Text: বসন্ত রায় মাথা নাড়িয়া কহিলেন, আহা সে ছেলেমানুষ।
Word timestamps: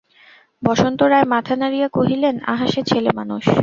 বসন্ত 0.63 0.99
রায় 1.11 1.27
মাথা 1.33 1.55
নাড়িয়া 1.55 1.87
কহিলেন, 1.89 2.35
আহা 2.51 2.65
সে 2.67 2.81
ছেলেমানুষ। 2.83 3.43